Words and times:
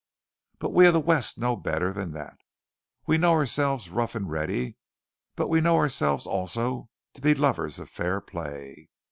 But 0.57 0.73
we 0.73 0.87
of 0.87 0.93
the 0.93 0.99
West 0.99 1.37
know 1.37 1.55
better 1.55 1.93
than 1.93 2.11
that. 2.13 2.35
We 3.05 3.19
know 3.19 3.33
ourselves 3.33 3.91
rough 3.91 4.15
and 4.15 4.27
ready, 4.27 4.77
but 5.35 5.47
we 5.47 5.61
know 5.61 5.75
ourselves 5.75 6.25
also 6.25 6.89
to 7.13 7.21
be 7.21 7.35
lovers 7.35 7.77
of 7.77 7.87
fair 7.87 8.19
play. 8.19 8.89